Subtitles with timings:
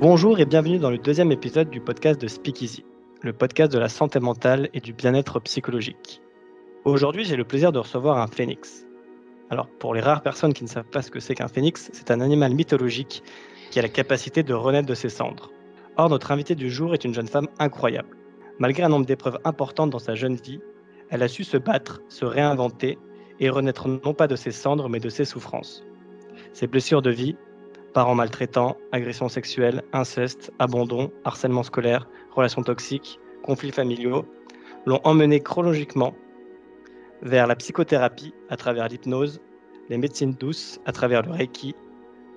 [0.00, 2.86] Bonjour et bienvenue dans le deuxième épisode du podcast de Speakeasy,
[3.20, 6.22] le podcast de la santé mentale et du bien-être psychologique.
[6.86, 8.86] Aujourd'hui, j'ai le plaisir de recevoir un phénix.
[9.50, 12.10] Alors, pour les rares personnes qui ne savent pas ce que c'est qu'un phénix, c'est
[12.10, 13.22] un animal mythologique
[13.70, 15.52] qui a la capacité de renaître de ses cendres.
[15.98, 18.16] Or, notre invitée du jour est une jeune femme incroyable.
[18.58, 20.62] Malgré un nombre d'épreuves importantes dans sa jeune vie,
[21.10, 22.98] elle a su se battre, se réinventer
[23.38, 25.84] et renaître non pas de ses cendres, mais de ses souffrances.
[26.54, 27.36] Ses blessures de vie,
[27.92, 34.24] parents maltraitants, agressions sexuelles, inceste, abandon, harcèlement scolaire, relations toxiques, conflits familiaux,
[34.86, 36.14] l'ont emmené chronologiquement
[37.22, 39.40] vers la psychothérapie à travers l'hypnose,
[39.88, 41.74] les médecines douces à travers le reiki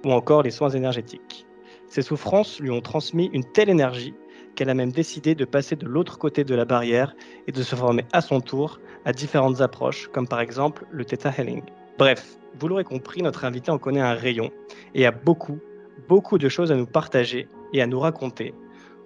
[0.06, 1.46] ou encore les soins énergétiques.
[1.88, 4.14] Ces souffrances lui ont transmis une telle énergie
[4.56, 7.16] qu'elle a même décidé de passer de l'autre côté de la barrière
[7.48, 11.32] et de se former à son tour à différentes approches, comme par exemple le Theta
[11.36, 11.64] Healing.
[12.00, 14.50] Bref, vous l'aurez compris, notre invité en connaît un rayon
[14.96, 15.60] et a beaucoup,
[16.10, 18.56] beaucoup de choses à nous partager et à nous raconter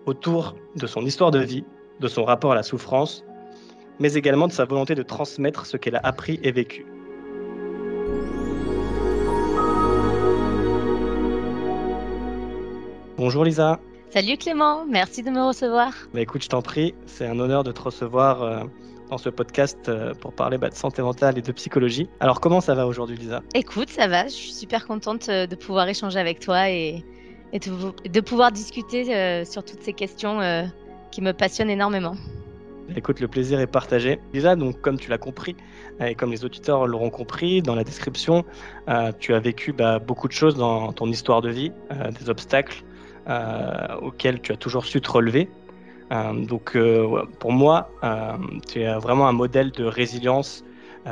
[0.06, 1.66] autour de son histoire de vie,
[2.00, 3.26] de son rapport à la souffrance,
[4.00, 6.86] mais également de sa volonté de transmettre ce qu'elle a appris et vécu.
[13.18, 13.82] Bonjour Lisa.
[14.12, 15.92] Salut Clément, merci de me recevoir.
[16.14, 18.64] Bah écoute, je t'en prie, c'est un honneur de te recevoir euh,
[19.10, 22.10] dans ce podcast euh, pour parler bah, de santé mentale et de psychologie.
[22.20, 23.42] Alors comment ça va aujourd'hui Lisa?
[23.54, 27.04] Écoute, ça va, je suis super contente euh, de pouvoir échanger avec toi et,
[27.54, 30.70] de, pouvoir discuter sur toutes ces questions
[31.12, 32.16] qui me passionnent énormément.
[32.94, 34.20] Écoute, le plaisir est partagé.
[34.34, 35.56] Lisa, donc comme tu l'as compris,
[36.02, 38.44] et comme les auditeurs l'auront compris dans la description,
[39.20, 41.72] tu as vécu bah, beaucoup de choses dans ton histoire de vie,
[42.20, 42.84] des obstacles,
[43.30, 45.50] euh, auquel tu as toujours su te relever.
[46.12, 47.90] Euh, donc euh, pour moi,
[48.68, 50.64] tu es vraiment un modèle de résilience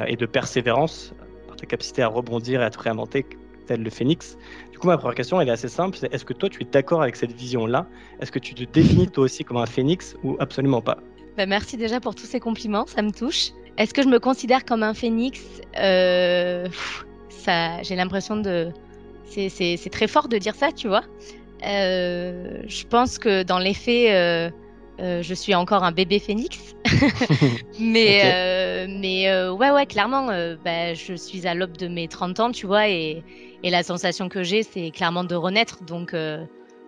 [0.08, 1.14] et de persévérance
[1.48, 3.26] par ta capacité à rebondir et à te réinventer
[3.66, 4.38] tel le phénix.
[4.72, 5.98] Du coup, ma première question, elle est assez simple.
[6.12, 7.88] est-ce que toi, tu es d'accord avec cette vision-là?
[8.20, 10.98] Est-ce que tu te définis toi aussi comme un phénix ou absolument pas?
[11.38, 13.52] Bah, Merci déjà pour tous ces compliments, ça me touche.
[13.78, 15.42] Est-ce que je me considère comme un phénix?
[15.76, 16.66] J'ai
[17.96, 18.72] l'impression de...
[19.30, 21.04] C'est très fort de dire ça, tu vois.
[21.66, 24.50] Euh, je pense que dans les faits, euh,
[25.00, 26.76] euh, je suis encore un bébé phénix.
[27.80, 30.28] mais mais ouais, ouais, clairement,
[30.64, 33.24] bah, je suis à l'aube de mes 30 ans, tu vois, et,
[33.64, 35.84] et la sensation que j'ai, c'est clairement de renaître.
[35.84, 36.16] Donc,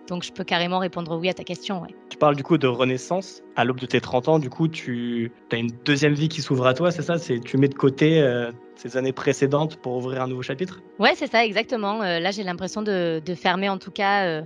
[0.08, 1.82] donc je peux carrément répondre oui à ta question.
[1.82, 1.94] Ouais.
[2.08, 4.38] Tu parles du coup de renaissance à l'aube de tes 30 ans.
[4.38, 7.18] Du coup, tu as une deuxième vie qui s'ouvre à toi, c'est ça?
[7.18, 8.22] C'est Tu mets de côté
[8.78, 10.80] ces années précédentes pour ouvrir un nouveau chapitre?
[10.98, 11.98] Ouais, c'est ça, exactement.
[11.98, 14.42] là, j'ai l'impression de, de, fermer en tout cas euh,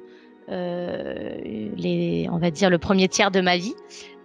[1.77, 3.75] les, on va dire le premier tiers de ma vie,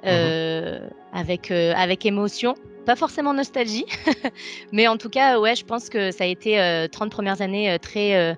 [0.06, 0.90] euh, mhm.
[1.14, 2.56] avec, euh, avec émotion
[2.86, 3.86] pas forcément nostalgie,
[4.72, 8.38] mais en tout cas, ouais, je pense que ça a été 30 premières années très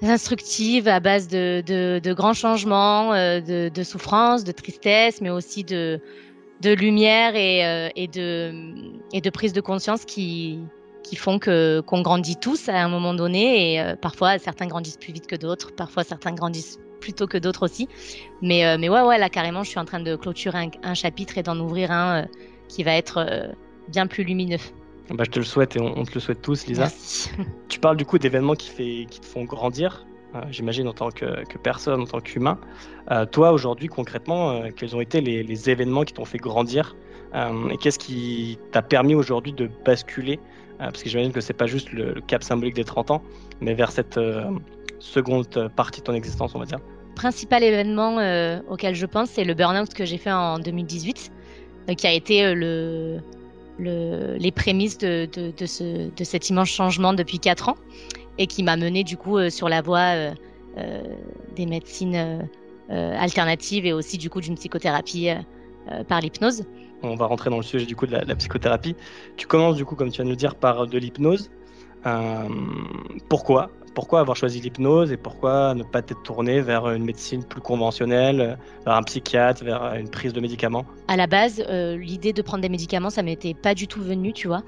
[0.00, 6.00] instructives à base de, de, grands changements, de, de souffrance, de tristesse, mais aussi de,
[6.60, 8.54] de lumière et, et, de,
[9.12, 10.60] et de prise de conscience qui,
[11.02, 15.12] qui font que qu'on grandit tous à un moment donné et parfois certains grandissent plus
[15.12, 17.86] vite que d'autres, parfois certains grandissent plutôt que d'autres aussi.
[18.40, 21.36] Mais, euh, mais ouais, ouais, là, carrément, je suis en train de clôturer un, chapitre
[21.36, 22.26] et d'en ouvrir un euh,
[22.68, 23.52] qui va être euh,
[23.88, 24.64] bien plus lumineux.
[25.10, 26.88] Bah, je te le souhaite et on, te le souhaite tous, Lisa.
[27.68, 30.06] Tu parles du coup d'événements qui, fait, qui te font grandir,
[30.50, 32.58] j'imagine en tant que, personne, en tant qu'humain.
[33.30, 36.96] toi, aujourd'hui, concrètement, quels ont été les, événements qui t'ont fait grandir
[37.70, 40.40] et qu'est-ce qui t'a permis aujourd'hui de basculer
[40.78, 43.22] Parce que j'imagine que c'est pas juste le, cap symbolique des 30 ans,
[43.60, 44.18] mais vers cette
[45.04, 46.80] seconde partie de ton existence, on va dire
[47.14, 51.32] principal événement euh, auquel je pense, c'est le burn-out que j'ai fait en 2018,
[51.88, 53.20] euh, qui a été euh, le,
[53.78, 57.76] le, les prémices de, de, de, ce, de, cet immense changement depuis 4 ans
[58.38, 60.32] et qui m'a mené du coup sur la voie
[61.54, 62.48] des médecines
[62.88, 65.28] alternatives et aussi du coup d'une psychothérapie
[66.08, 66.64] par l'hypnose.
[67.04, 68.96] On va rentrer dans le sujet du coup de la, la, psychothérapie.
[69.36, 71.48] Tu commences du coup, comme tu viens de nous dire, par de l'hypnose.
[73.28, 73.70] pourquoi?
[73.94, 78.58] Pourquoi avoir choisi l'hypnose et pourquoi ne pas être tourné vers une médecine plus conventionnelle,
[78.84, 80.84] vers un psychiatre, vers une prise de médicaments?
[81.08, 84.32] À la base, euh, l'idée de prendre des médicaments, ça m'était pas du tout venu,
[84.32, 84.62] tu vois.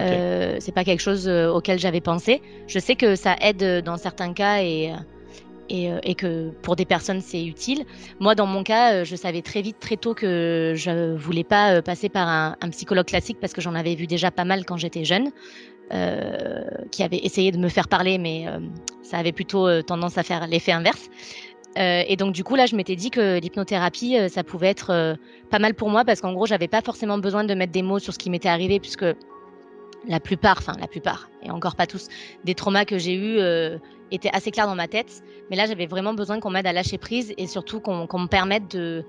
[0.00, 2.42] Euh, c'est pas quelque chose euh, auquel j'avais pensé.
[2.66, 4.92] Je sais que ça aide dans certains cas et,
[5.68, 7.84] et, et que pour des personnes c'est utile.
[8.18, 12.08] Moi, dans mon cas, je savais très vite, très tôt que je voulais pas passer
[12.08, 15.04] par un, un psychologue classique parce que j'en avais vu déjà pas mal quand j'étais
[15.04, 15.30] jeune.
[15.92, 18.58] Euh, qui avait essayé de me faire parler, mais euh,
[19.02, 21.10] ça avait plutôt euh, tendance à faire l'effet inverse.
[21.76, 25.16] et donc du coup là, je m'étais dit que l'hypnothérapie, ça pouvait être
[25.50, 27.98] pas mal pour moi parce qu'en gros, j'avais pas forcément besoin de mettre des mots
[27.98, 29.04] sur ce qui m'était arrivé puisque
[30.08, 32.08] la plupart, enfin la plupart, et encore pas tous,
[32.44, 33.40] des traumas que j'ai eus
[34.12, 35.22] étaient assez clairs dans ma tête.
[35.50, 38.70] Mais là, j'avais vraiment besoin qu'on m'aide à lâcher prise et surtout qu'on me permette
[38.70, 39.04] de,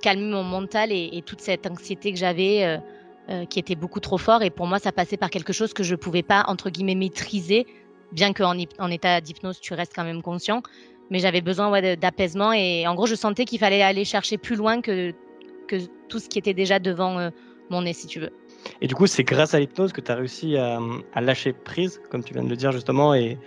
[0.00, 2.78] calmer mon mental et, toute cette anxiété que j'avais
[3.28, 4.42] euh, euh, qui était beaucoup trop fort.
[4.42, 6.94] Et pour moi, ça passait par quelque chose que je ne pouvais pas, entre guillemets,
[6.94, 7.66] maîtriser,
[8.12, 10.62] bien qu'en en état d'hypnose, tu restes quand même conscient.
[11.10, 14.80] Mais j'avais besoin d'apaisement et en gros, je sentais qu'il fallait aller chercher plus loin
[14.80, 15.12] que,
[15.66, 15.76] que
[16.08, 17.30] tout ce qui était déjà devant
[17.68, 18.30] mon nez, si tu veux.
[18.80, 20.78] Et du coup, c'est grâce à l'hypnose que tu as réussi à,
[21.20, 23.38] lâcher prise, comme tu viens de le dire justement, et,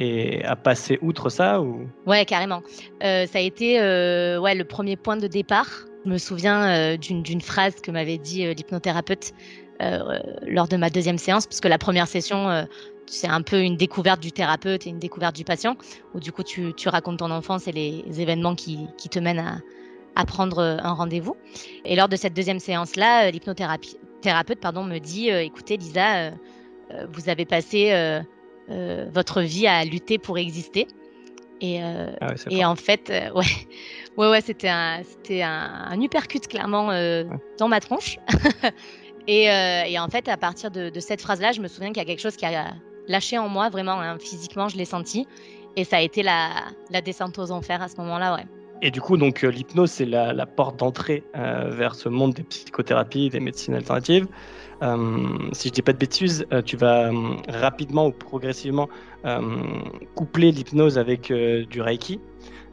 [0.00, 1.86] et à passer outre ça ou...
[2.06, 2.62] Ouais, carrément.
[3.04, 5.86] Euh, ça a été euh, ouais, le premier point de départ.
[6.04, 9.32] Je me souviens euh, d'une phrase que m'avait dit l'hypnothérapeute
[10.46, 12.68] lors de ma deuxième séance, parce que la première session,
[13.06, 15.76] c'est un peu une découverte du thérapeute et une découverte du patient,
[16.14, 19.58] où du coup tu, racontes ton enfance et les événements qui, te mènent à,
[20.14, 21.36] à prendre un rendez-vous.
[21.84, 26.30] Et lors de cette deuxième séance-là, l'hypnothérapie thérapeute pardon, me dit euh, écoutez, Lisa, euh,
[26.92, 27.92] euh, vous avez passé
[29.12, 30.86] votre vie à lutter pour exister.
[31.64, 33.44] Et, ah et en fait, ouais,
[34.16, 36.88] ouais, ouais, c'était un, c'était un, un, uppercut clairement
[37.56, 38.18] dans ma tronche.
[39.28, 42.04] et, et, en fait, à partir de, cette phrase-là, je me souviens qu'il y a
[42.04, 42.74] quelque chose qui a
[43.06, 45.26] lâché en moi, vraiment, hein, physiquement, je l'ai senti.
[45.76, 46.50] Et ça a été la,
[46.90, 48.44] la descente aux enfers à ce moment-là, ouais.
[48.82, 52.42] Et du coup, donc euh, l'hypnose, c'est la, porte d'entrée euh, vers ce monde des
[52.42, 54.26] psychothérapies, des médecines alternatives.
[54.82, 57.10] Euh, si je dis pas de bêtises, tu vas
[57.48, 58.88] rapidement ou progressivement
[60.14, 62.20] coupler l'hypnose avec du Reiki.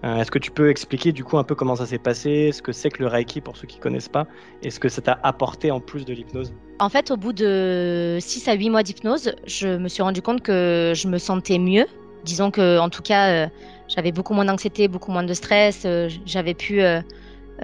[0.02, 2.72] Est-ce que tu peux expliquer du coup un peu comment ça s'est passé, ce que
[2.72, 4.26] c'est que le Reiki pour ceux qui connaissent pas,
[4.64, 6.54] et ce que ça t'a apporté en plus de l'hypnose?
[6.80, 10.42] En fait, au bout de 6 à 8 mois d'hypnose, je me suis rendu compte
[10.42, 11.86] que je me sentais mieux.
[12.24, 13.50] Disons que, en tout cas,
[13.90, 15.82] j'avais beaucoup moins d'anxiété, beaucoup moins de stress.
[15.86, 17.02] Euh, j'avais pu euh,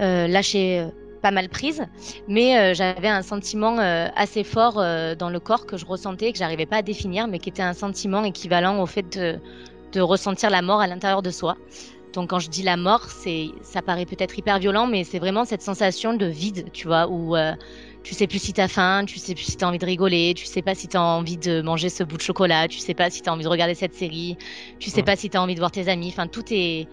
[0.00, 0.86] euh, lâcher
[1.26, 1.82] pas mal prise,
[2.28, 3.78] mais j'avais un sentiment
[4.14, 7.48] assez fort dans le corps que je ressentais, que j'arrivais pas à définir, mais qui
[7.48, 9.40] était un sentiment équivalent au fait de,
[9.90, 11.56] de ressentir la mort à l'intérieur de soi.
[12.12, 15.44] Donc quand je dis la mort, c'est, ça paraît peut-être hyper violent, mais c'est vraiment
[15.44, 17.34] cette sensation de vide, tu vois, où
[18.04, 19.84] tu sais plus si tu as faim, tu sais plus si tu as envie de
[19.84, 22.78] rigoler, tu sais pas si tu as envie de manger ce bout de chocolat, tu
[22.78, 24.38] sais pas si tu as envie de regarder cette série,
[24.78, 26.86] tu sais pas si tu as envie de voir tes amis, enfin tout est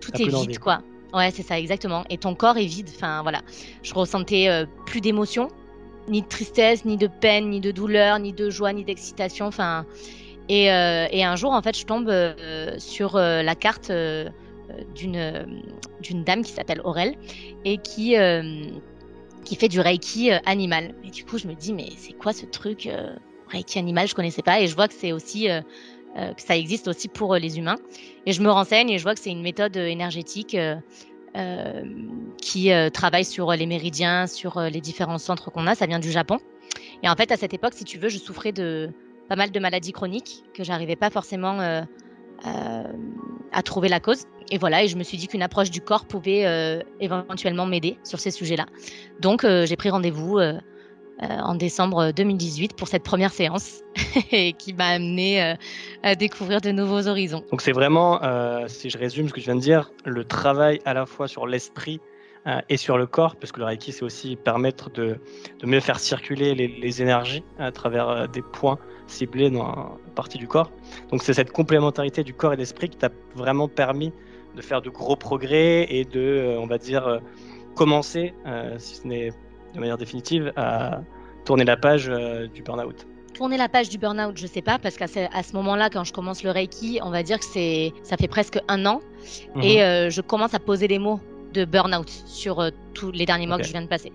[0.00, 0.78] tout est vide quoi.
[1.14, 3.42] Ouais, c'est ça exactement et ton corps est vide, enfin voilà.
[3.82, 5.48] Je ressentais euh, plus d'émotions,
[6.08, 9.86] ni de tristesse, ni de peine, ni de douleur, ni de joie, ni d'excitation, enfin
[10.48, 13.90] et, euh, un jour en fait, je tombe euh, sur la carte
[14.94, 15.62] d'une
[16.02, 17.14] d'une dame qui s'appelle Aurel
[17.64, 18.14] et qui
[19.44, 20.94] qui fait du Reiki animal.
[21.04, 22.88] Et du coup, je me dis, mais c'est quoi ce truc
[23.48, 24.08] Reiki animal?
[24.08, 24.60] Je connaissais pas.
[24.60, 25.48] Et je vois que c'est aussi
[26.16, 27.76] que ça existe aussi pour les humains.
[28.24, 30.56] Et je me renseigne et je vois que c'est une méthode énergétique
[32.38, 35.74] qui travaille sur les méridiens, sur les différents centres qu'on a.
[35.74, 36.38] Ça vient du Japon.
[37.02, 38.90] Et en fait, à cette époque, si tu veux, je souffrais de
[39.28, 41.60] pas mal de maladies chroniques que j'arrivais pas forcément
[42.42, 44.24] à trouver la cause.
[44.50, 47.98] Et voilà, et je me suis dit qu'une approche du corps pouvait euh, éventuellement m'aider
[48.04, 48.66] sur ces sujets-là.
[49.20, 50.58] Donc euh, j'ai pris rendez-vous euh,
[51.20, 53.82] en décembre 2018 pour cette première séance
[54.58, 55.56] qui m'a amené
[56.02, 57.42] à découvrir de nouveaux horizons.
[57.50, 58.20] Donc c'est vraiment,
[58.68, 61.46] si je résume ce que tu viens de dire, le travail à la fois sur
[61.46, 62.00] l'esprit
[62.68, 65.18] et sur le corps, parce que le Reiki, c'est aussi permettre de,
[65.64, 70.70] mieux faire circuler les, énergies à travers des points ciblés dans une partie du corps.
[71.10, 74.12] Donc c'est cette complémentarité du corps et de l'esprit qui t'a vraiment permis
[74.56, 77.18] de faire de gros progrès et de, euh, on va dire, euh,
[77.76, 79.32] commencer, euh, si ce n'est
[79.76, 81.00] de manière définitive, à
[81.44, 82.10] tourner la page
[82.54, 85.90] du burn-out Tourner la page du burn-out, je sais pas, parce qu'à ce, ce moment-là,
[85.90, 89.00] quand je commence le Reiki, on va dire que c'est, ça fait presque un an,
[89.54, 89.62] mhm.
[89.62, 91.20] et je commence à poser les mots
[91.52, 94.12] de burn-out sur tous les derniers mois que je viens de passer.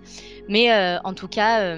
[0.50, 0.72] Mais
[1.04, 1.78] en tout cas,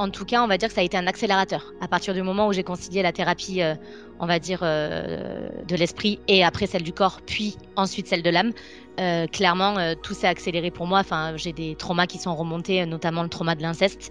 [0.00, 1.74] en tout cas, on va dire que ça a été un accélérateur.
[1.82, 3.74] À partir du moment où j'ai concilié la thérapie, euh,
[4.18, 8.30] on va dire, euh, de l'esprit et après celle du corps, puis ensuite celle de
[8.30, 8.52] l'âme,
[8.98, 11.00] euh, clairement, tout s'est accéléré pour moi.
[11.00, 14.10] Enfin, j'ai des traumas qui sont remontés, notamment le trauma de l'inceste,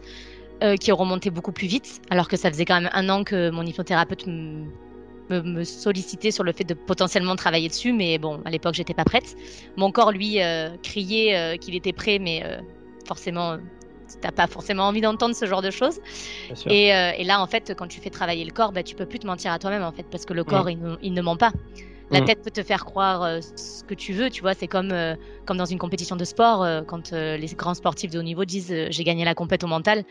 [0.80, 3.50] qui est remonté beaucoup plus vite, alors que ça faisait quand même un an que
[3.50, 8.76] mon hypnothérapeute me, sollicitait sur le fait de potentiellement travailler dessus, mais bon, à l'époque,
[8.76, 9.36] j'étais pas prête.
[9.78, 10.40] Mon corps, lui,
[10.84, 12.44] criait qu'il était prêt, mais
[13.08, 13.58] forcément
[14.22, 16.00] t'as pas forcément envie d'entendre ce genre de choses.
[16.68, 19.06] Et, euh, et, là, en fait, quand tu fais travailler le corps, bah, tu peux
[19.06, 21.52] plus te mentir à toi-même, en fait, parce que le corps, il, ne ment pas.
[22.12, 22.26] La mm.
[22.26, 24.54] tête peut te faire croire euh, ce que tu veux, tu vois.
[24.54, 28.24] C'est comme, euh, comme dans une compétition de sport, quand les grands sportifs de haut
[28.24, 30.04] niveau disent j'ai gagné la compète au mental,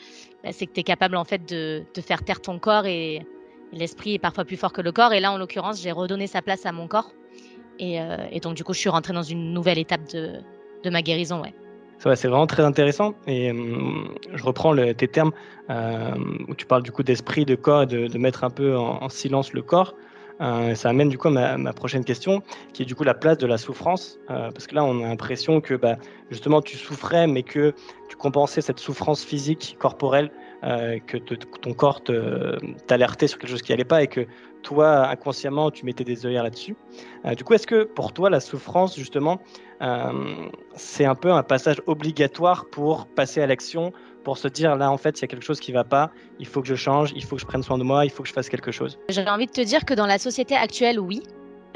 [0.44, 3.26] bah, c'est que tu es capable en fait de, de, faire taire ton corps et,
[3.70, 5.12] l'esprit est parfois plus fort que le corps.
[5.12, 7.12] Et là, en l'occurrence, j'ai redonné sa place à mon corps.
[7.78, 7.98] Et,
[8.32, 10.40] et, donc, du coup, je suis rentrée dans une nouvelle étape de,
[10.82, 11.54] de ma guérison, ouais.
[11.98, 13.14] C'est vraiment très intéressant.
[13.26, 13.52] Et
[14.32, 15.32] je reprends tes termes
[15.68, 19.52] où tu parles du coup d'esprit, de corps et de, mettre un peu en silence
[19.52, 19.94] le corps.
[20.40, 23.38] Euh, ça amène du coup à ma, prochaine question, qui est du coup la place
[23.38, 25.96] de la souffrance, euh, parce que là on a l'impression que bah,
[26.30, 27.74] justement tu souffrais, mais que
[28.08, 30.30] tu compensais cette souffrance physique, corporelle,
[30.64, 32.02] euh, que ton corps
[32.86, 34.26] t'alertait sur quelque chose qui n'allait pas et que
[34.62, 36.76] toi inconsciemment tu mettais des œillères là-dessus.
[37.36, 39.40] du coup, est-ce que pour toi la souffrance justement
[40.74, 43.92] c'est un peu un passage obligatoire pour passer à l'action
[44.24, 46.46] pour se dire là en fait il y a quelque chose qui va pas, il
[46.46, 48.28] faut que je change, il faut que je prenne soin de moi, il faut que
[48.28, 48.98] je fasse quelque chose?
[49.08, 51.22] J'aurais envie de te dire que dans la société actuelle, oui.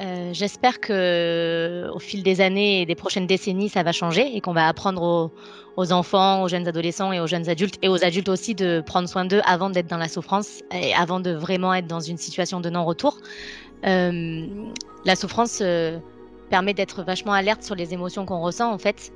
[0.00, 4.40] Euh, j'espère que au fil des années et des prochaines décennies, ça va changer et
[4.40, 5.30] qu'on va apprendre aux,
[5.76, 9.24] enfants, aux jeunes adolescents et aux jeunes adultes et aux adultes aussi de prendre soin
[9.24, 12.70] d'eux avant d'être dans la souffrance et avant de vraiment être dans une situation de
[12.70, 13.18] non-retour.
[13.86, 14.46] Euh,
[15.04, 15.98] la souffrance euh,
[16.50, 19.12] permet d'être vachement alerte sur les émotions qu'on ressent en fait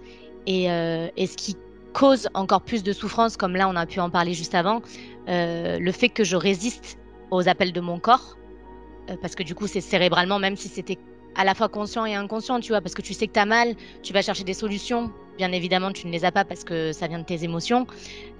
[0.46, 1.56] et, et ce qui
[1.96, 4.82] cause encore plus de souffrance, comme là on a pu en parler juste avant,
[5.30, 6.98] euh, le fait que je résiste
[7.30, 8.36] aux appels de mon corps,
[9.08, 10.98] euh, parce que du coup c'est cérébralement, même si c'était
[11.36, 13.46] à la fois conscient et inconscient, tu vois, parce que tu sais que tu as
[13.46, 16.92] mal, tu vas chercher des solutions, bien évidemment tu ne les as pas parce que
[16.92, 17.86] ça vient de tes émotions.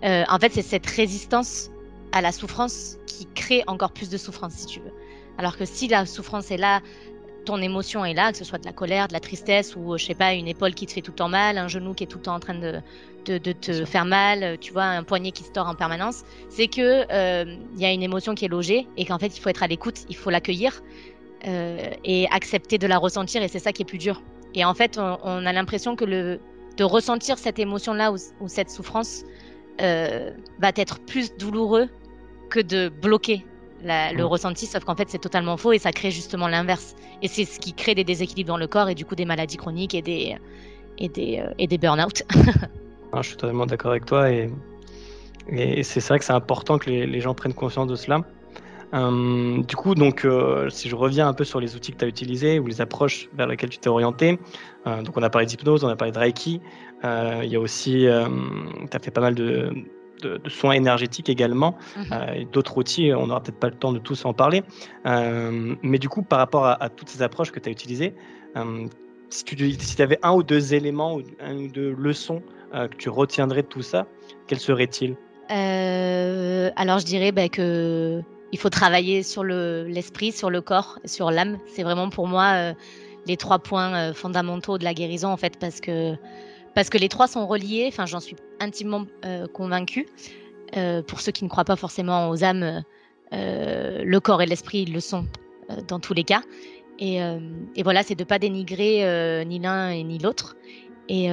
[0.05, 1.71] Euh, en fait c'est cette résistance
[2.13, 4.93] à la souffrance qui crée encore plus de souffrance, si tu veux.
[5.39, 6.81] Alors que si la souffrance est là,
[7.45, 10.05] ton émotion est là, que ce soit de la colère, de la tristesse ou je
[10.05, 12.07] sais pas une épaule qui te fait tout le temps mal, un genou qui est
[12.07, 12.81] tout le temps en train de,
[13.27, 17.03] de, te faire mal, tu vois, un poignet qui se tord en permanence, c'est que
[17.03, 19.63] il euh, y a une émotion qui est logée et qu'en fait il faut être
[19.63, 20.83] à l'écoute, il faut l'accueillir
[21.47, 24.23] euh, et accepter de la ressentir et c'est ça qui est plus dur.
[24.55, 26.41] Et en fait, on, a l'impression que le
[26.77, 29.25] de ressentir cette émotion-là ou, cette souffrance
[29.81, 31.89] euh, va être plus douloureux
[32.51, 33.45] que de bloquer
[33.83, 36.97] le ressenti, sauf qu'en fait c'est totalement faux et ça crée justement l'inverse.
[37.23, 39.57] Et c'est ce qui crée des déséquilibres dans le corps et du coup des maladies
[39.57, 40.37] chroniques et des,
[40.99, 42.23] et des, et des burn-out.
[43.23, 44.51] je suis totalement d'accord avec toi et,
[45.49, 48.21] et c'est vrai que c'est important que les, gens prennent conscience de cela.
[48.95, 52.05] Euh, du coup, donc, euh, si je reviens un peu sur les outils que tu
[52.05, 54.39] as utilisés ou les approches vers lesquelles tu t'es orienté,
[54.87, 56.61] euh, donc on a parlé d'hypnose, on a parlé de Reiki,
[57.05, 58.07] il y a aussi,
[58.91, 59.71] tu as fait pas mal de,
[60.23, 62.35] de, soins énergétiques également, mhm.
[62.35, 64.63] et d'autres outils, on n'aura peut-être pas le temps de tous en parler.
[65.05, 68.15] mais du coup, par rapport à, toutes ces approches que tu as utilisées,
[69.29, 73.09] si tu si avais un ou deux éléments, ou un ou deux leçons que tu
[73.09, 74.07] retiendrais de tout ça,
[74.49, 75.17] quels seraient-ils?
[75.49, 78.21] Alors, je dirais bah, que
[78.53, 81.59] il faut travailler sur l'esprit, sur le corps, sur l'âme.
[81.67, 82.75] C'est vraiment pour moi euh,
[83.27, 86.15] les trois points fondamentaux de la guérison, en fait, parce que,
[86.75, 87.87] parce que les trois sont reliés.
[87.89, 89.05] Enfin, j'en suis intimement
[89.53, 90.07] convaincue.
[91.09, 92.85] pour ceux qui ne croient pas forcément aux âmes,
[93.33, 95.27] le corps et l'esprit le sont
[95.89, 96.43] dans tous les cas.
[97.01, 97.21] Et,
[97.83, 100.57] voilà, c'est de pas dénigrer ni l'un ni l'autre.
[101.09, 101.29] Et,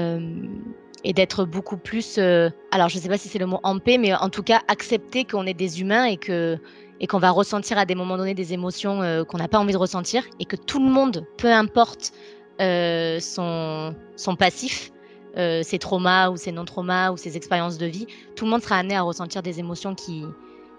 [1.03, 3.79] et d'être beaucoup plus, euh, alors je ne sais pas si c'est le mot en
[3.79, 6.57] paix, mais en tout cas accepter qu'on est des humains et que
[7.03, 9.73] et qu'on va ressentir à des moments donnés des émotions euh, qu'on n'a pas envie
[9.73, 12.13] de ressentir et que tout le monde, peu importe
[12.59, 14.89] euh, son, son passif,
[15.35, 18.05] ses traumas ou ses non-traumas ou ses expériences de vie,
[18.35, 20.23] tout le monde sera amené à ressentir des émotions qui,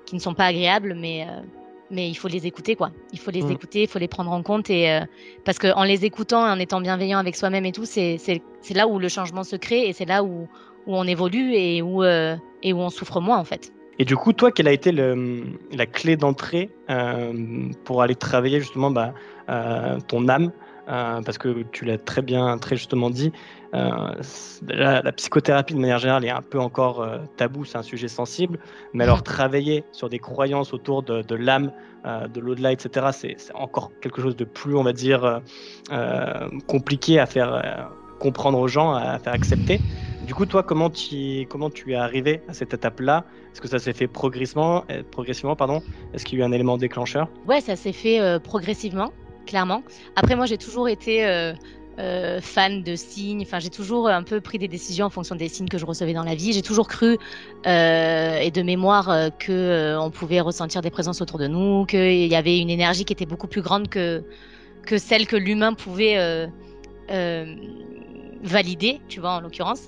[0.07, 1.26] qui ne sont pas agréables, mais
[1.90, 2.90] mais il faut les écouter quoi.
[3.12, 3.50] Il faut les mm.
[3.52, 5.00] écouter, il faut les prendre en compte et euh,
[5.45, 8.19] parce que en les écoutant, en étant bienveillant avec soi-même et tout, c'est
[8.71, 10.49] là où le changement se crée et c'est là où
[10.87, 13.73] où on évolue et où euh, et où on souffre moins en fait.
[13.99, 18.61] Et du coup, toi, quelle a été le, la clé d'entrée euh, pour aller travailler
[18.61, 19.15] justement bah,
[20.09, 20.51] ton âme?
[20.87, 23.33] Parce que tu l'as très bien, très justement dit,
[23.75, 24.15] euh,
[24.69, 28.59] la, psychothérapie de manière générale est un peu encore euh, tabou, c'est un sujet sensible,
[28.93, 31.73] mais alors travailler sur des croyances autour de, l'âme,
[32.07, 35.41] euh, de l'au-delà, etc., c'est encore quelque chose de plus, on va dire,
[36.67, 39.81] compliqué à faire comprendre aux gens, à faire accepter.
[40.26, 41.47] Du coup, toi, comment tu,
[41.88, 43.25] es arrivé à cette étape-là?
[43.52, 45.83] Est-ce que ça s'est fait progressivement, progressivement pardon?
[46.12, 47.28] Est-ce qu'il y a eu un élément déclencheur?
[47.47, 49.12] Ouais, ça s'est fait progressivement,
[49.47, 49.83] clairement.
[50.16, 51.25] Après, moi, j'ai toujours été
[51.99, 53.43] euh, fan de signes.
[53.43, 56.12] Enfin, j'ai toujours un peu pris des décisions en fonction des signes que je recevais
[56.12, 56.52] dans la vie.
[56.52, 57.19] J'ai toujours cru
[57.66, 61.87] euh, et de mémoire euh, que euh, on pouvait ressentir des présences autour de nous,
[61.87, 64.25] qu'il y avait une énergie qui était beaucoup plus grande que
[64.99, 66.49] celle que l'humain pouvait
[68.45, 69.01] valider.
[69.09, 69.83] Tu vois, en l'occurrence.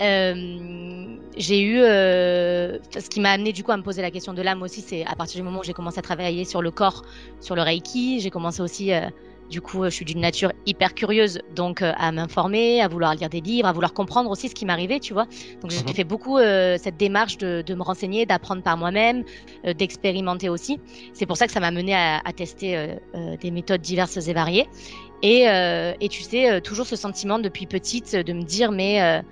[0.00, 4.62] j'ai eu ce qui m'a amené du coup à me poser la question de l'âme
[4.62, 7.04] aussi, c'est à partir du moment où j'ai commencé à travailler sur le corps,
[7.40, 8.92] sur le reiki, j'ai commencé aussi
[9.52, 13.28] du coup, je suis d'une nature hyper curieuse, donc euh, à m'informer, à vouloir lire
[13.28, 15.26] des livres, à vouloir comprendre aussi ce qui m'arrivait, tu vois.
[15.60, 15.94] Donc j'ai mhm.
[15.94, 19.24] fait beaucoup euh, cette démarche de, me renseigner, d'apprendre par moi-même,
[19.66, 20.80] euh, d'expérimenter aussi.
[21.12, 22.96] C'est pour ça que ça m'a mené à, tester
[23.42, 24.66] des méthodes diverses et variées.
[25.22, 25.44] Et,
[26.00, 29.22] et tu sais, toujours ce sentiment depuis petite de me dire, mais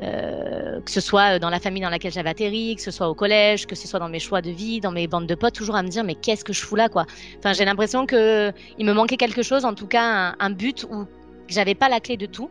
[0.00, 3.66] que ce soit dans la famille dans laquelle j'avais atterri, que ce soit au collège,
[3.66, 5.82] que ce soit dans mes choix de vie, dans mes bandes de potes, toujours à
[5.82, 7.04] me dire mais qu'est-ce que je fous là quoi?
[7.38, 11.04] Enfin j'ai l'impression que il me manquait quelque chose, en tout cas un, but où
[11.48, 12.50] j'avais pas la clé de tout.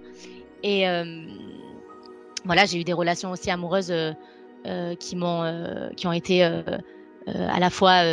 [0.61, 0.83] Et
[2.45, 3.93] voilà j'ai eu des relations aussi amoureuses
[4.99, 8.03] qui m'ont qui ont été à la fois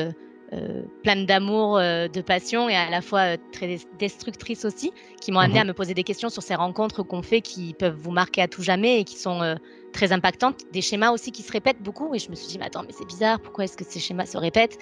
[0.52, 5.32] euh, pleine d'amour, euh, de passion et à la fois euh, très destructrices aussi, qui
[5.32, 5.68] m'ont amené à mhm.
[5.68, 8.62] me poser des questions sur ces rencontres qu'on fait qui peuvent vous marquer à tout
[8.62, 9.56] jamais et qui sont
[9.92, 10.60] très impactantes.
[10.72, 12.92] Des schémas aussi qui se répètent beaucoup et je me suis dit, mais attends, mais
[12.96, 14.78] c'est bizarre, pourquoi est-ce que ces schémas se répètent?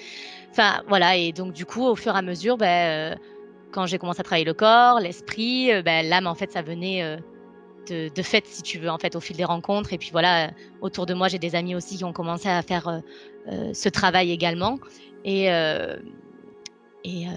[0.50, 3.18] Enfin, voilà, et donc du coup, au fur et à mesure, ben,
[3.73, 7.18] quand j'ai commencé à travailler le corps, l'esprit, ben, l'âme, en fait, ça venait
[7.88, 9.94] de, de, fait, si tu veux, en fait, au fil des rencontres.
[9.94, 10.50] Et puis voilà,
[10.83, 13.02] autour de moi, j'ai des amis aussi qui ont commencé à faire
[13.46, 14.78] ce travail également.
[15.24, 15.96] Et, euh,
[17.02, 17.30] et, euh,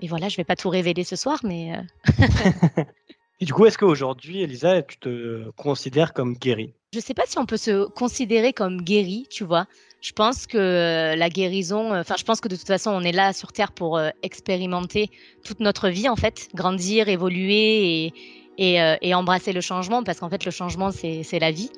[0.00, 1.72] et, voilà, je vais pas tout révéler ce soir, mais.
[1.72, 2.82] Euh,
[3.40, 6.74] et du coup, est-ce qu'aujourd'hui, Elisa, tu te considères comme guérie?
[6.92, 9.66] Je sais pas si on peut se considérer comme guérie, tu vois.
[10.00, 13.32] Je pense que la guérison, enfin, je pense que de toute façon, on est là
[13.32, 15.10] sur Terre pour expérimenter
[15.44, 18.14] toute notre vie, en fait, grandir, évoluer et,
[18.56, 21.70] et, et embrasser le changement, parce qu'en fait, le changement, c'est la vie.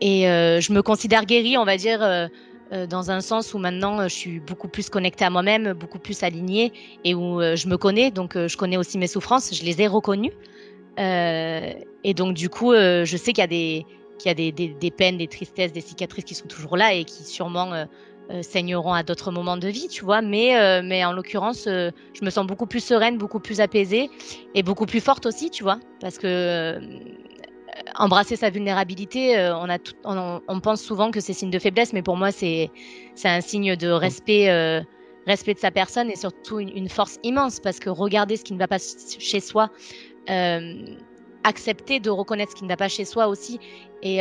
[0.00, 2.28] Et je me considère guérie, on va dire
[2.72, 6.00] euh, dans un sens où maintenant euh, je suis beaucoup plus connectée à moi-même, beaucoup
[6.00, 6.72] plus alignée
[7.04, 9.86] et où euh, je me connais, donc je connais aussi mes souffrances, je les ai
[9.86, 10.32] reconnues.
[10.98, 16.24] et donc du coup, je sais qu'il y a, des, peines, des tristesses, des cicatrices
[16.24, 17.86] qui sont toujours là et qui sûrement
[18.40, 20.22] saigneront à d'autres moments de vie, tu vois.
[20.22, 24.08] Mais, mais en l'occurrence, je me sens beaucoup plus sereine, beaucoup plus apaisée
[24.54, 25.78] et beaucoup plus forte aussi, tu vois.
[26.00, 26.80] Parce que
[27.96, 29.78] embrasser sa vulnérabilité, euh, on, a
[30.48, 32.70] on, pense souvent que c'est signe de faiblesse, mais pour moi, c'est
[33.24, 34.80] un signe de respect, euh,
[35.26, 38.58] respect de sa personne et surtout une, force immense parce que regarder ce qui ne
[38.58, 39.70] va pas chez soi,
[40.30, 40.96] euh,
[41.46, 43.60] accepter de reconnaître ce qui ne va pas chez soi aussi
[44.02, 44.20] et,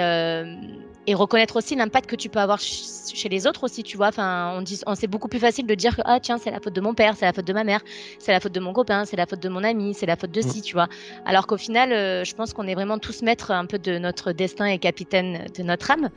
[1.08, 4.08] et reconnaître aussi l'impact que tu peux avoir chez les autres aussi, tu vois.
[4.08, 6.60] Enfin, on dit, on, c'est beaucoup plus facile de dire que ah tiens c'est la
[6.60, 7.82] faute de mon père, c'est la faute de ma mère,
[8.20, 10.31] c'est la faute de mon copain, c'est la faute de mon ami, c'est la faute
[10.31, 10.61] de ci, mm.
[10.61, 10.88] tu vois.
[11.25, 14.31] Alors qu'au final, euh, je pense qu'on est vraiment tous maîtres un peu de notre
[14.31, 16.09] destin et capitaine de notre âme,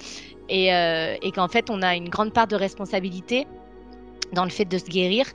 [0.48, 3.46] et, euh, et qu'en fait on a une grande part de responsabilité
[4.32, 5.26] dans le fait de se guérir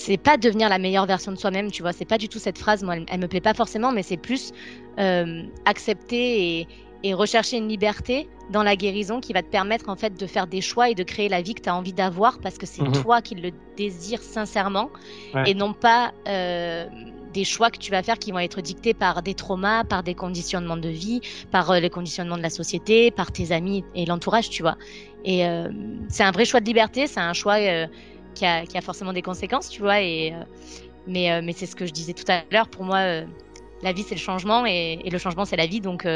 [0.00, 1.92] c'est pas devenir la meilleure version de soi-même, tu vois.
[1.92, 4.52] C'est pas du tout cette phrase, moi, elle, me plaît pas forcément, mais c'est plus
[4.98, 6.68] euh, accepter et,
[7.02, 10.46] et rechercher une liberté dans la guérison qui va te permettre en fait de faire
[10.46, 12.82] des choix et de créer la vie que tu as envie d'avoir parce que c'est
[12.82, 13.02] mhm.
[13.02, 14.90] toi qui le désires sincèrement
[15.46, 16.86] et non pas euh,
[17.32, 20.14] des choix que tu vas faire qui vont être dictés par des traumas, par des
[20.14, 24.50] conditionnements de vie, par euh, les conditionnements de la société, par tes amis et l'entourage,
[24.50, 24.76] tu vois.
[25.24, 25.68] Et euh,
[26.08, 27.58] c'est un vrai choix de liberté, c'est un choix
[28.34, 30.00] qui a, forcément des conséquences, tu vois.
[30.00, 30.32] Et,
[31.06, 33.00] mais mais c'est ce que je disais tout à l'heure, pour moi
[33.82, 36.06] la vie c'est le changement et, le changement c'est la vie donc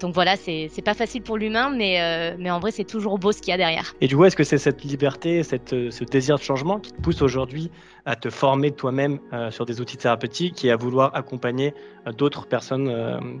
[0.00, 3.40] donc voilà, c'est pas facile pour l'humain, mais, euh, en vrai, c'est toujours beau ce
[3.40, 3.94] qu'il y a derrière.
[4.00, 7.00] Et du coup, est-ce que c'est cette liberté, euh, ce désir de changement qui te
[7.00, 7.70] pousse aujourd'hui
[8.04, 11.74] à te former toi-même euh, sur des outils thérapeutiques et à vouloir accompagner
[12.16, 13.32] d'autres personnes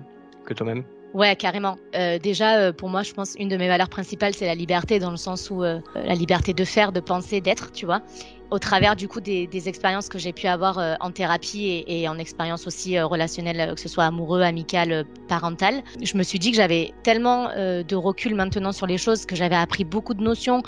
[0.44, 0.84] que toi-même?
[1.14, 1.78] Ouais, carrément.
[2.22, 5.16] déjà, pour moi, je pense une de mes valeurs principales, c'est la liberté, dans le
[5.16, 8.02] sens où la liberté de faire, de penser, d'être, tu vois
[8.50, 12.18] au travers du coup des, expériences que j'ai pu avoir euh, en thérapie et, en
[12.18, 16.50] expérience aussi euh, relationnelle, euh, que ce soit amoureux, amical, parental, je me suis dit
[16.50, 20.62] que j'avais tellement de recul maintenant sur les choses, que j'avais appris beaucoup de notions,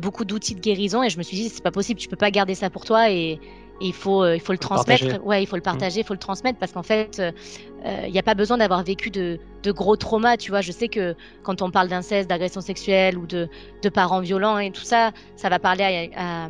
[0.00, 2.30] beaucoup d'outils de guérison, et je me suis dit c'est pas possible, tu peux pas
[2.30, 3.40] garder ça pour toi et,
[3.80, 5.24] il faut, il faut le transmettre.
[5.24, 7.22] Ouais, il faut le partager, il faut le transmettre parce qu'en fait,
[7.84, 10.36] il n'y a pas besoin d'avoir vécu de, gros traumas.
[10.36, 13.48] Tu vois, je sais que quand on parle d'inceste, d'agression sexuelle ou de,
[13.92, 16.48] parents violents et tout ça, ça va parler à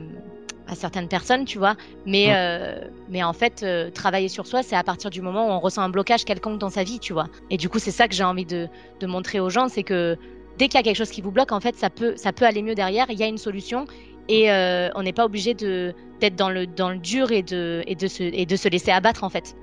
[0.69, 1.77] à certaines personnes, tu vois.
[2.07, 5.51] Mais, euh, mais en fait, euh, travailler sur soi, c'est à partir du moment où
[5.51, 7.29] on ressent un blocage quelconque dans sa vie, tu vois.
[7.51, 8.69] Et du coup, c'est ça que j'ai envie de,
[9.01, 10.17] de, montrer aux gens, c'est que
[10.59, 12.45] dès qu'il y a quelque chose qui vous bloque, en fait, ça peut, ça peut
[12.45, 13.07] aller mieux derrière.
[13.11, 13.87] Il y a une solution
[14.29, 17.83] et euh, on n'est pas obligé de d'être dans le dans le dur et de
[17.87, 19.57] et de se et de se laisser abattre en fait.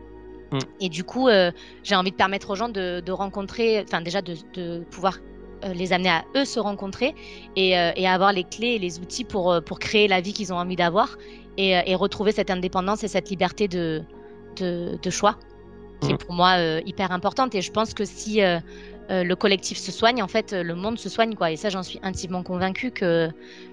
[0.51, 0.60] Mm.
[0.80, 1.28] Et du coup,
[1.84, 5.17] j'ai envie de permettre aux gens de, de rencontrer, enfin déjà de, de pouvoir
[5.65, 7.15] euh, les amener à eux se rencontrer
[7.56, 10.34] et, euh, et, avoir les clés et les outils pour, euh, pour créer la vie
[10.34, 11.17] qu'ils ont envie d'avoir
[11.58, 14.04] et, et, retrouver cette indépendance et cette liberté de,
[14.58, 15.38] de, de choix
[16.01, 16.17] qui est mmh.
[16.17, 17.56] pour moi hyper importante.
[17.56, 18.41] Et je pense que si
[19.10, 21.36] le collectif se soigne, en fait, le monde se soigne.
[21.36, 21.52] Quoi.
[21.52, 23.30] Et ça, j'en suis intimement convaincue que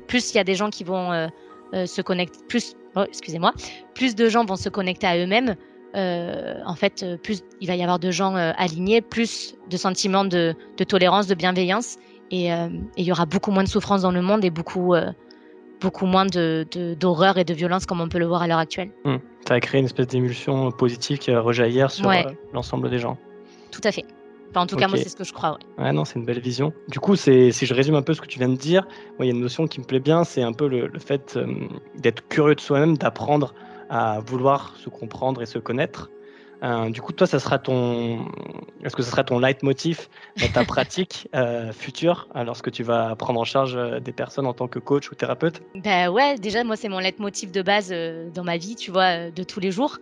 [0.06, 1.28] plus il y a des gens qui vont
[1.72, 3.52] se connecter, plus, oh, excusez-moi,
[3.94, 5.56] plus de gens vont se connecter à eux-mêmes,
[5.94, 9.76] euh, en fait, euh, plus il va y avoir de gens euh, alignés, plus de
[9.76, 10.54] sentiments de,
[10.88, 11.98] tolérance, de bienveillance,
[12.30, 12.48] et,
[12.96, 14.94] il y aura beaucoup moins de souffrance dans le monde et beaucoup,
[15.82, 18.90] beaucoup moins d'horreur et de violence comme on peut le voir à l'heure actuelle.
[19.04, 19.16] Mmh.
[19.46, 22.10] Ça a créé une espèce d'émulsion positive qui va rejaillir sur
[22.54, 23.18] l'ensemble des gens.
[23.70, 24.06] Tout à fait.
[24.60, 25.58] En tout cas, moi, c'est ce que je crois.
[25.78, 26.72] Ouais, non, c'est une belle vision.
[26.88, 28.86] Du coup, si je résume un peu ce que tu viens de dire,
[29.20, 31.46] il y a une notion qui me plaît bien, c'est un peu le, fait euh,
[31.96, 33.54] d'être curieux de soi-même, d'apprendre
[33.88, 36.10] à vouloir se comprendre et se connaître.
[36.62, 38.24] Euh, du coup, toi, ça sera ton,
[38.84, 40.08] est-ce que ce sera ton leitmotiv
[40.40, 44.68] dans ta pratique euh, future lorsque tu vas prendre en charge des personnes en tant
[44.68, 45.60] que coach ou thérapeute?
[45.74, 47.92] Ben ouais, déjà moi c'est mon leitmotiv de base
[48.32, 49.98] dans ma vie, tu vois, de tous les jours.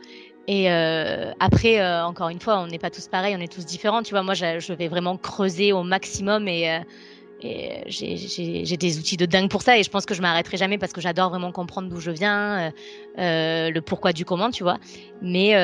[0.52, 3.64] Et euh, après, euh, encore une fois, on n'est pas tous pareils, on est tous
[3.64, 4.02] différents.
[4.02, 9.26] Tu vois, moi, je, vais vraiment creuser au maximum et, euh, j'ai des outils de
[9.26, 9.78] dingue pour ça.
[9.78, 12.72] Et je pense que je m'arrêterai jamais parce que j'adore vraiment comprendre d'où je viens,
[13.16, 14.78] le pourquoi du comment, tu vois.
[15.22, 15.54] Mais,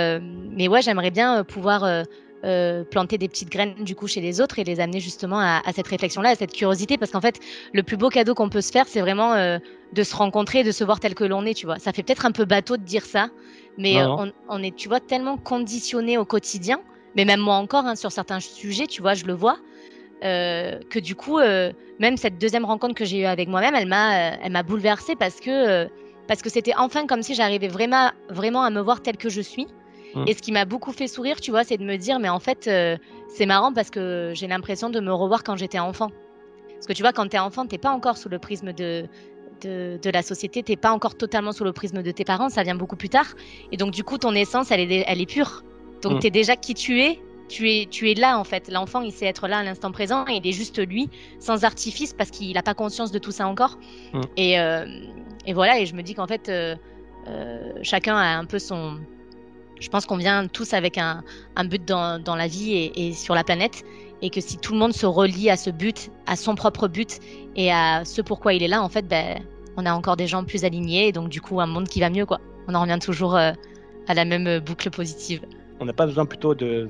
[0.53, 2.05] mais ouais, j'aimerais bien pouvoir
[2.89, 5.73] planter des petites graines du coup chez les autres et les amener justement à, à
[5.73, 7.41] cette réflexion-là, à cette curiosité, parce qu'en fait,
[7.73, 10.85] le plus beau cadeau qu'on peut se faire, c'est vraiment de se rencontrer, de se
[10.85, 11.81] voir tel que l'on est, tu vois.
[11.81, 13.31] Ça fait peut-être un peu bateau de dire ça,
[13.79, 16.81] mais euh, on, est, tu vois, tellement conditionné au quotidien,
[17.15, 19.59] mais même moi encore, hein, sur certains sujets, tu vois, je le vois,
[20.25, 23.89] euh, que du coup, euh, même cette deuxième rencontre que j'ai eue avec moi-même, elle
[23.89, 25.89] m'a, elle m'a bouleversée parce que,
[26.27, 29.41] parce que c'était enfin comme si j'arrivais vraiment, vraiment à me voir telle que je
[29.41, 29.67] suis.
[30.15, 30.25] Mmh.
[30.27, 32.41] Et ce qui m'a beaucoup fait sourire, tu vois, c'est de me dire, mais en
[32.41, 32.71] fait,
[33.29, 36.11] c'est marrant parce que j'ai l'impression de me revoir quand j'étais enfant.
[36.75, 39.07] Parce que tu vois, quand tu es enfant, t'es pas encore sous le prisme de,
[39.63, 42.75] de, la société, t'es pas encore totalement sous le prisme de tes parents, ça vient
[42.75, 43.27] beaucoup plus tard.
[43.73, 45.63] Et donc du coup, ton essence, elle est, elle est pure.
[46.03, 46.19] Donc mm.
[46.21, 48.71] tu es déjà qui tu es, tu es, tu es là en fait.
[48.71, 52.13] L'enfant, il sait être là à l'instant présent et il est juste lui, sans artifice,
[52.13, 53.79] parce qu'il n'a pas conscience de tout ça encore.
[54.13, 54.21] Mm.
[54.37, 54.87] Et, euh,
[55.47, 56.77] et, voilà, et je me dis qu'en fait, euh,
[57.29, 58.99] euh, chacun a un peu son...
[59.79, 61.23] Je pense qu'on vient tous avec un,
[61.55, 63.85] un but dans, dans, la vie et, et, sur la planète.
[64.23, 67.19] Et que si tout le monde se relie à ce but, à son propre but
[67.55, 69.41] et à ce pourquoi il est là, en fait, ben,
[69.77, 72.11] on a encore des gens plus alignés et donc du coup un monde qui va
[72.11, 72.41] mieux quoi.
[72.69, 73.53] On en revient toujours euh,
[74.09, 75.43] à la même boucle positive.
[75.81, 76.89] On n'a pas besoin plutôt de,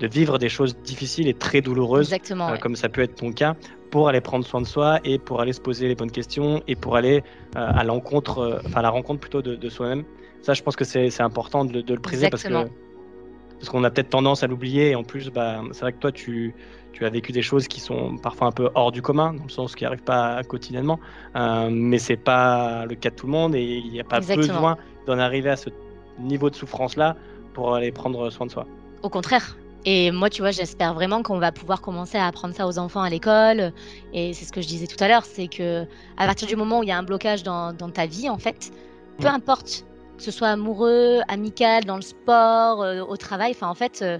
[0.00, 3.32] de, vivre des choses difficiles et très douloureuses, Exactement, euh, comme ça peut être ton
[3.32, 3.54] cas,
[3.90, 6.74] pour aller prendre soin de soi et pour aller se poser les bonnes questions et
[6.74, 7.22] pour aller
[7.56, 10.04] euh, à l'encontre, enfin à la rencontre plutôt de, soi-même.
[10.40, 12.68] Ça, je pense que c'est important de, de, le préciser parce que
[13.62, 16.10] parce qu'on a peut-être tendance à l'oublier et en plus, bah, c'est vrai que toi,
[16.10, 16.52] tu
[16.92, 19.50] tu as vécu des choses qui sont parfois un peu hors du commun, dans le
[19.50, 20.98] sens qui n'arrivent pas quotidiennement,
[21.36, 24.18] euh, mais c'est pas le cas de tout le monde et il n'y a pas
[24.18, 25.70] besoin d'en arriver à ce
[26.18, 27.16] niveau de souffrance-là
[27.54, 28.66] pour aller prendre soin de soi.
[29.02, 29.56] Au contraire.
[29.84, 33.02] Et moi, tu vois, j'espère vraiment qu'on va pouvoir commencer à apprendre ça aux enfants
[33.02, 33.72] à l'école.
[34.12, 35.84] Et c'est ce que je disais tout à l'heure, c'est que
[36.16, 38.72] à partir du moment où il y a un blocage dans, ta vie, en fait,
[39.18, 39.84] peu importe
[40.22, 44.18] que ce soit amoureux, amical, dans le sport, euh, au travail, enfin, en fait, euh,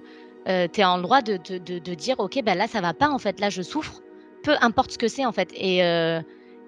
[0.49, 3.09] euh, tu es en droit de, de, de, dire ok ben là ça va pas
[3.09, 4.01] en fait là je souffre.
[4.43, 5.51] Peu importe ce que c'est en fait.
[5.55, 6.21] Et euh,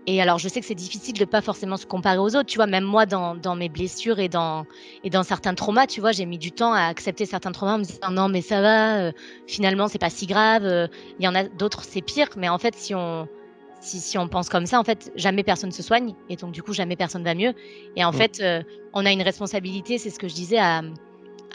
[0.06, 2.58] et alors je sais que c'est difficile de pas forcément se comparer aux autres tu
[2.58, 2.68] vois.
[2.68, 4.64] Même moi dans, dans mes blessures et dans
[5.02, 7.78] et dans certains traumas tu vois j'ai mis du temps à accepter certains traumas en
[7.78, 9.10] me disant non mais ça va
[9.48, 12.28] finalement c'est pas si grave il y en a d'autres c'est pire.
[12.36, 13.26] Mais en fait si on
[13.84, 16.62] si, si, on pense comme ça, en fait, jamais personne se soigne et donc du
[16.62, 17.52] coup, jamais personne va mieux.
[17.96, 18.42] Et en fait,
[18.92, 20.82] on a une responsabilité, c'est ce que je disais, à,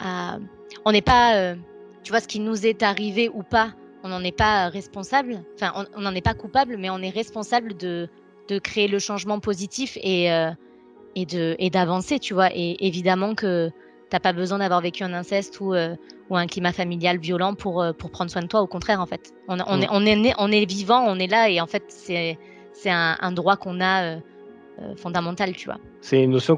[0.00, 0.38] à
[0.84, 1.54] on n'est pas,
[2.02, 5.42] tu vois, ce qui nous est arrivé ou pas, on n'en est pas responsable.
[5.54, 8.08] Enfin, on n'en est pas coupable, mais on est responsable de,
[8.48, 10.50] de créer le changement positif et, euh,
[11.14, 12.50] et de et d'avancer, tu vois.
[12.54, 13.70] Et évidemment que
[14.10, 15.94] t'as pas besoin d'avoir vécu un inceste ou, euh,
[16.28, 18.60] ou un climat familial violent pour, euh, pour prendre soin de toi.
[18.60, 19.82] Au contraire, en fait, on, on mm.
[19.82, 22.36] est on est on est vivant, on est là et en fait c'est
[22.90, 24.20] un, un droit qu'on a
[24.82, 25.78] euh, fondamentale, tu vois.
[26.00, 26.56] C'est une notion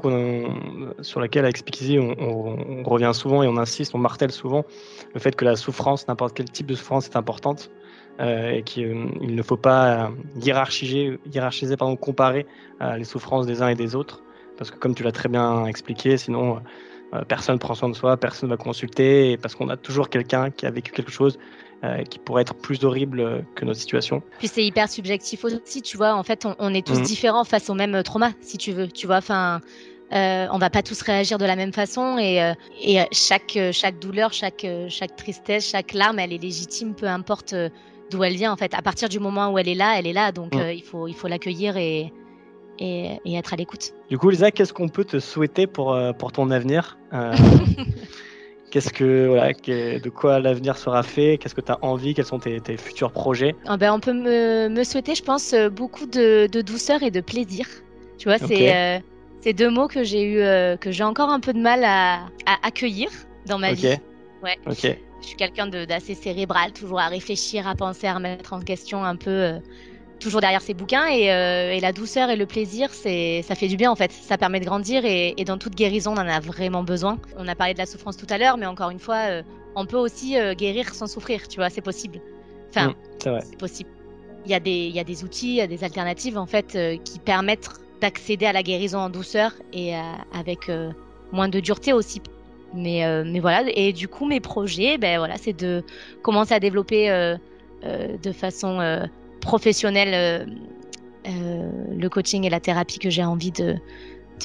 [1.01, 4.63] sur laquelle, avec Speakeasy, on, revient souvent et on insiste, on martèle souvent
[5.13, 7.69] le fait que la souffrance, n'importe quel type de souffrance, est importante
[8.21, 10.11] euh, et qu'il ne faut pas
[10.41, 12.45] hiérarchiser, hiérarchiser pardon, comparer
[12.97, 14.23] les souffrances des uns et des autres.
[14.57, 16.61] Parce que, comme tu l'as très bien expliqué, sinon
[17.27, 20.71] personne prend soin de soi, personne va consulter, parce qu'on a toujours quelqu'un qui a
[20.71, 21.37] vécu quelque chose
[21.83, 24.23] euh, qui pourrait être plus horrible que notre situation.
[24.39, 26.13] Puis c'est hyper subjectif aussi, tu vois.
[26.13, 27.03] En fait, on, est tous mhm.
[27.03, 28.87] différents face au même trauma, si tu veux.
[28.87, 29.59] Tu vois, enfin.
[30.13, 33.97] Euh, on va pas tous réagir de la même façon et, euh, et chaque, chaque
[33.97, 37.55] douleur, chaque, chaque tristesse, chaque larme, elle est légitime, peu importe
[38.11, 38.53] d'où elle vient.
[38.53, 40.31] En fait, à partir du moment où elle est là, elle est là.
[40.31, 40.69] Donc, mhm.
[40.69, 42.13] il faut, il faut l'accueillir et,
[42.79, 43.93] et, et, être à l'écoute.
[44.09, 46.97] Du coup, Lisa, qu'est-ce qu'on peut te souhaiter pour, pour ton avenir
[48.73, 52.39] Qu'est-ce que voilà, de quoi l'avenir sera fait Qu'est-ce que tu as envie Quels sont
[52.39, 53.55] tes, futurs projets?
[53.67, 57.67] Ah ben, On peut me, souhaiter, je pense, euh, beaucoup de, douceur et de plaisir.
[58.17, 58.99] Tu vois, c'est euh,
[59.41, 62.25] ces deux mots que j'ai eu, euh, que j'ai encore un peu de mal à,
[62.63, 63.09] accueillir
[63.45, 63.95] dans ma vie.
[64.41, 64.57] Ouais.
[64.65, 69.17] Je suis quelqu'un d'assez cérébral, toujours à réfléchir, à penser, à remettre en question un
[69.17, 69.59] peu
[70.23, 73.75] toujours derrière ses bouquins euh, et, la douceur et le plaisir, c'est ça fait du
[73.75, 74.11] bien en fait.
[74.11, 77.19] Ça permet de grandir et, dans toute guérison, on en a vraiment besoin.
[77.37, 79.43] On a parlé de la souffrance tout à l'heure, mais encore une fois, euh,
[79.75, 82.19] on peut aussi guérir sans souffrir, tu vois, c'est possible.
[82.69, 83.89] Enfin, mm, c'est possible.
[84.45, 86.45] Il y, a des, il y a des outils, il y a des alternatives en
[86.45, 87.69] fait qui permettent
[88.01, 89.95] d'accéder à la guérison en douceur et
[90.33, 90.69] avec
[91.31, 92.21] moins de dureté aussi.
[92.73, 95.83] Mais, mais voilà, et du coup, mes projets, ben voilà, c'est de
[96.21, 97.07] commencer à développer
[97.83, 99.07] de façon
[99.43, 100.47] professionnelle
[101.25, 103.75] le coaching et la thérapie que j'ai envie de,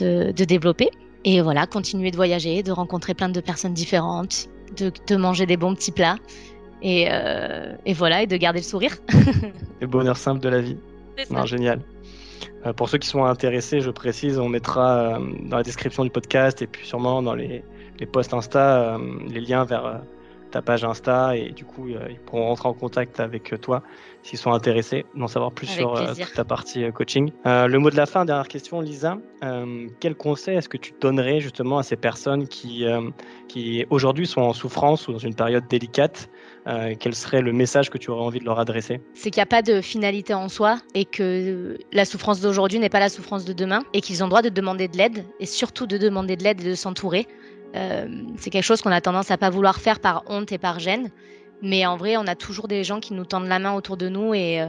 [0.00, 0.90] de, de, développer.
[1.24, 5.56] Et voilà, continuer de voyager, de rencontrer plein de personnes différentes, de, de manger des
[5.56, 6.16] bons petits plats.
[6.80, 8.96] Et, euh, et, voilà, et de garder le sourire.
[9.80, 10.76] le bonheur simple de la vie.
[11.30, 11.80] Non, génial.
[12.64, 16.10] Euh, pour ceux qui sont intéressés, je précise, on mettra euh, dans la description du
[16.10, 17.64] podcast et puis sûrement dans les,
[17.98, 18.96] les posts Insta
[19.28, 20.02] les liens vers
[20.50, 23.82] ta page Insta et du coup ils pourront rentrer en contact avec toi
[24.22, 27.30] s'ils sont intéressés d'en savoir plus sur euh, ta partie euh, coaching.
[27.46, 29.18] Euh, le mot de la fin, dernière question, Lisa.
[30.00, 32.84] quel conseil est-ce que tu donnerais justement à ces personnes qui,
[33.48, 36.28] qui aujourd'hui sont en souffrance ou dans une période délicate?
[37.00, 39.00] Quel serait le message que tu aurais envie de leur adresser?
[39.14, 42.90] C'est qu'il n'y a pas de finalité en soi et que la souffrance d'aujourd'hui n'est
[42.90, 45.46] pas la souffrance de demain et qu'ils ont le droit de demander de l'aide et
[45.46, 47.26] surtout de demander de l'aide et de s'entourer.
[47.74, 51.10] C'est quelque chose qu'on a tendance à pas vouloir faire par honte et par gêne.
[51.62, 54.08] Mais en vrai, on a toujours des gens qui nous tendent la main autour de
[54.08, 54.66] nous, et euh,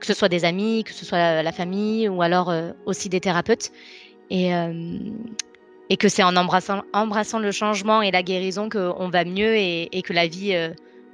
[0.00, 3.20] que ce soit des amis, que ce soit la, famille, ou alors euh, aussi des
[3.20, 3.70] thérapeutes.
[4.30, 4.98] Et, euh,
[5.90, 9.96] et que c'est en embrassant, embrassant le changement et la guérison qu'on va mieux et,
[9.96, 10.56] et, que la vie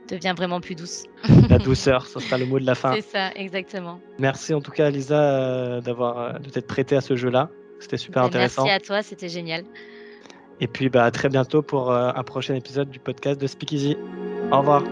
[0.08, 1.04] devient vraiment plus douce.
[1.48, 2.94] La douceur, ce sera le mot de la fin.
[2.94, 3.98] C'est ça, exactement.
[4.18, 7.50] Merci en tout cas, Lisa, d'avoir de t'être prêtée à ce jeu-là.
[7.80, 8.64] C'était super ben, intéressant.
[8.64, 9.64] Merci à toi, c'était génial.
[10.60, 13.96] Et puis bah, à très bientôt pour un prochain épisode du podcast de Speakeasy.
[14.50, 14.82] Au revoir.